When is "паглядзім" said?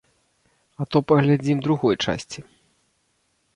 1.11-1.61